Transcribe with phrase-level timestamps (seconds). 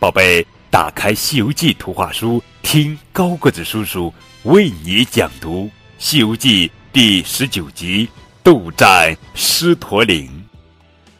[0.00, 5.64] 宝贝，打开《西游记》图画书，听高个子叔叔为你讲读
[5.98, 8.06] 《西游记》第十九集
[8.44, 10.26] 《斗战狮驼岭》，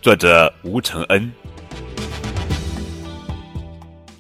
[0.01, 1.29] 作者吴承恩。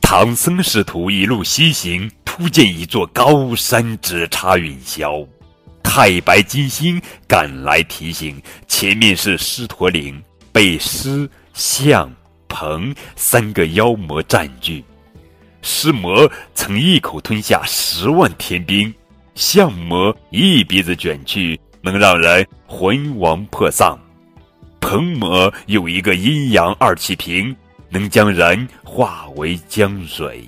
[0.02, 5.24] 唐僧师徒一路西行，突见一座高山直插云霄，
[5.84, 10.20] 太白金星赶来提醒，前面是狮驼岭，
[10.50, 12.12] 被狮象。
[12.48, 14.84] 鹏三个妖魔占据，
[15.62, 18.92] 狮魔曾一口吞下十万天兵，
[19.34, 23.96] 象魔一鼻子卷去，能让人魂亡魄丧；
[24.80, 27.54] 鹏魔有一个阴阳二气瓶，
[27.88, 30.42] 能将人化为江水。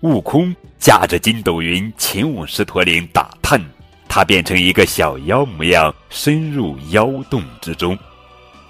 [0.00, 3.60] 悟空驾着筋斗云前往狮驼岭打探，
[4.08, 7.96] 他变成一个小妖模样，深入妖洞之中。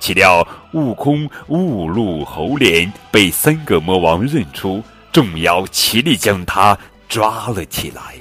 [0.02, 6.76] 岂料悟空误入猴脸，被三个魔王认出，众妖齐力将他
[7.08, 8.16] 抓了起来。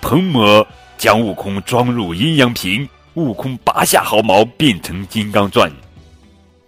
[0.00, 5.70] 鹏魔将悟空装入阴阳瓶，悟空拔下毫毛变成金刚钻，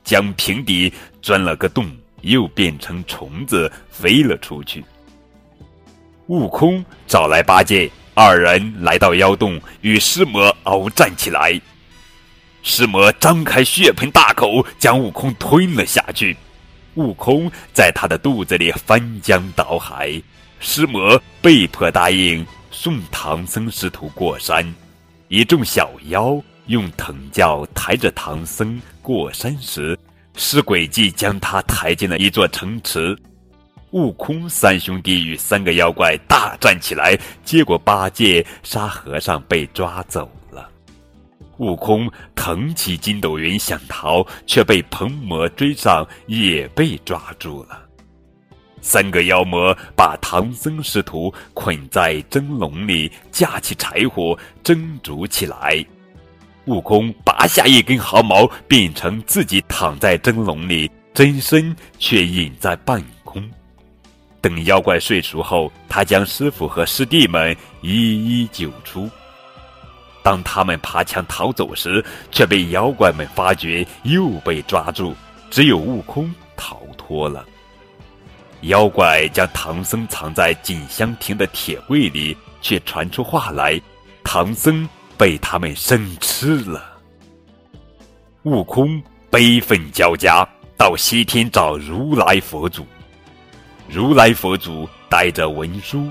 [0.04, 1.90] 将瓶底钻了个洞，
[2.20, 4.84] 又变成虫子飞了出去。
[6.26, 11.58] 悟空找来八戒，二人来到妖洞，与狮魔鏖战起来。
[12.62, 16.36] 尸魔张开血盆大口，将悟空吞了下去。
[16.94, 20.20] 悟空在他的肚子里翻江倒海。
[20.58, 24.74] 尸魔被迫答应送唐僧师徒过山。
[25.28, 29.98] 一众小妖用藤轿抬着唐僧过山时，
[30.36, 33.16] 尸鬼计将他抬进了一座城池。
[33.92, 40.30] 悟空三兄弟与三个妖怪大战起来，结果八戒、沙和尚被抓走。
[41.60, 47.86] 悟空腾起筋斗云想逃，却被鹏魔追上，也被抓住了。
[48.80, 55.84] 三个妖魔把唐僧师徒捆在蒸笼里，架起柴火蒸煮起来。
[56.64, 63.46] 悟空拔下一根毫毛，变成自己躺在蒸笼里，真身却隐在半空。
[64.40, 69.10] 等妖怪睡熟后，他将师傅和师弟们一一救出。
[70.22, 75.14] 当他们爬墙逃走时，却被妖怪们发觉，又被抓住。
[75.50, 77.44] 只有悟空逃脱了。
[78.62, 83.80] 妖怪将唐僧藏在锦香亭的铁柜里，却传出话来：
[84.22, 86.84] 唐僧被他们生吃了。
[88.42, 92.86] 悟空悲愤交加，到西天找如来佛祖。
[93.88, 96.08] 如来佛祖带着文殊、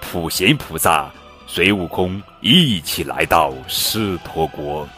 [0.00, 1.10] 普贤菩萨。
[1.52, 4.88] 随悟空一起来到狮驼国，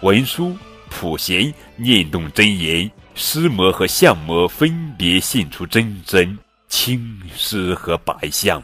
[0.00, 0.56] 文殊、
[0.88, 6.38] 普贤念动真言，狮魔和象魔分别现出真身
[6.70, 8.62] 青狮和白象。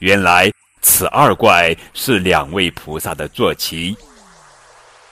[0.00, 0.50] 原来
[0.82, 3.96] 此二怪是两位菩萨的坐骑。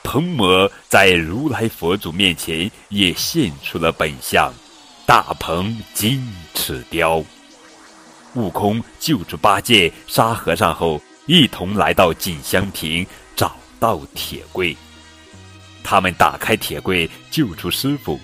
[0.03, 4.53] 鹏魔在如来佛祖面前也现出了本相，
[5.05, 6.21] 大鹏金
[6.53, 7.23] 翅雕。
[8.35, 14.75] 悟空救出八戒、沙和尚后，一同来到锦香亭，找到铁柜。
[15.83, 18.19] 他们打开铁柜，救出师傅。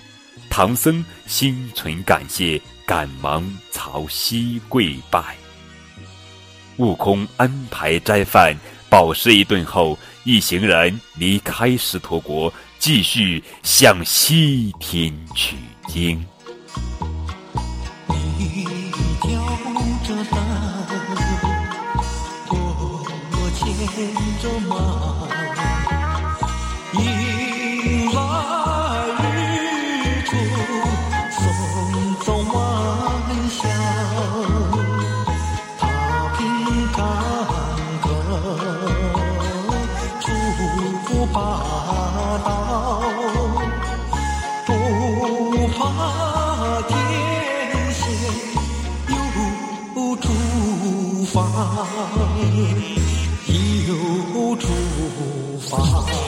[0.48, 5.36] 唐僧心存感谢，赶忙朝西跪拜。
[6.76, 8.56] 悟空安排斋饭，
[8.88, 15.56] 饱食一顿后，一行人离开狮驼国，继续向西天取
[15.88, 16.24] 经。
[19.56, 19.64] 守
[20.04, 20.36] 着她，
[22.48, 22.52] 我
[23.32, 23.60] 我牵
[24.40, 24.70] 着马。
[26.92, 27.00] 迎
[28.14, 28.16] 来
[29.22, 30.30] 日出。
[55.92, 56.25] 发，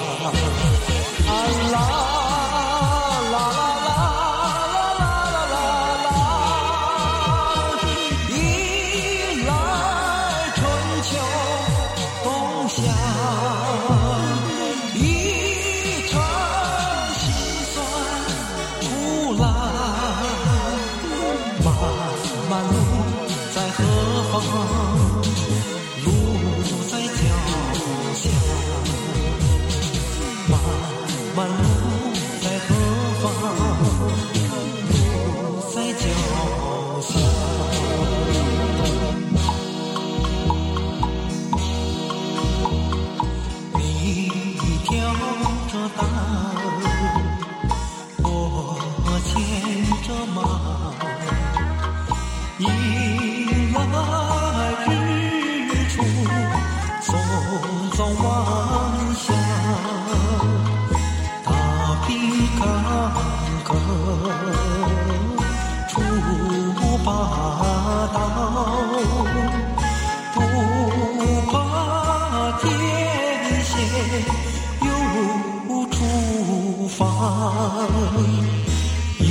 [79.20, 79.24] 有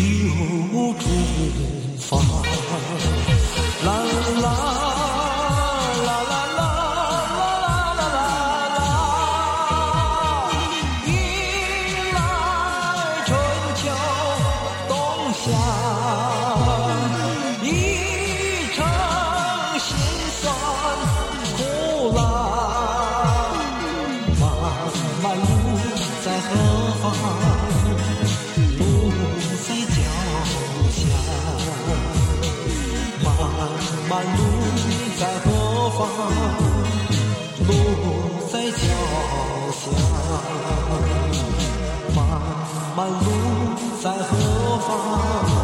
[0.99, 1.03] 祝
[1.99, 2.07] 福。
[3.83, 4.89] 啦啦啦啦
[6.05, 6.41] 啦啦
[7.57, 8.17] 啦啦
[8.77, 8.79] 啦，
[11.05, 11.09] 迎
[12.13, 12.17] 来
[13.25, 13.29] 春
[13.75, 13.81] 秋
[14.88, 14.91] 冬
[15.33, 15.45] 夏，
[17.63, 17.65] 一
[18.75, 18.77] 程
[19.79, 19.85] 辛
[20.39, 20.44] 酸
[21.57, 21.59] 苦
[22.15, 22.19] 辣，
[24.39, 24.41] 漫
[25.23, 25.41] 漫路
[26.27, 26.51] 在何
[27.01, 27.06] 方？
[28.77, 28.81] 路
[29.65, 29.97] 在脚
[30.91, 31.00] 下。
[33.24, 33.25] 漫
[34.09, 34.39] 漫路
[35.18, 35.47] 在何
[35.91, 36.00] 方？
[37.65, 37.69] 路
[38.51, 38.83] 在脚
[39.71, 39.81] 下。
[42.13, 42.18] 漫
[42.97, 43.25] 漫路
[44.03, 44.30] 在何
[44.80, 45.56] 方？